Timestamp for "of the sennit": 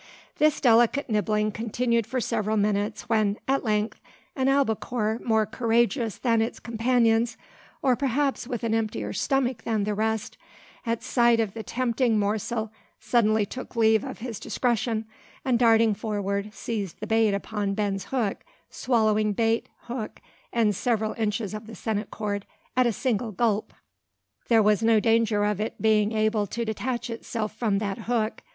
21.53-22.09